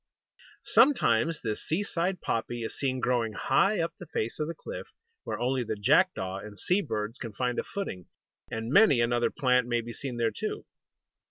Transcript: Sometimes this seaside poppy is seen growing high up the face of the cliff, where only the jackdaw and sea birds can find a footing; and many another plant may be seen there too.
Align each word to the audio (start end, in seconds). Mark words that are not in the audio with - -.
Sometimes 0.63 1.43
this 1.43 1.61
seaside 1.63 2.21
poppy 2.21 2.63
is 2.63 2.73
seen 2.75 2.99
growing 2.99 3.33
high 3.33 3.79
up 3.79 3.93
the 3.99 4.07
face 4.07 4.39
of 4.39 4.47
the 4.47 4.55
cliff, 4.55 4.87
where 5.25 5.37
only 5.37 5.63
the 5.63 5.75
jackdaw 5.75 6.37
and 6.39 6.57
sea 6.57 6.81
birds 6.81 7.19
can 7.19 7.33
find 7.33 7.59
a 7.59 7.63
footing; 7.63 8.07
and 8.49 8.73
many 8.73 8.99
another 8.99 9.29
plant 9.29 9.67
may 9.67 9.79
be 9.81 9.93
seen 9.93 10.17
there 10.17 10.31
too. 10.31 10.65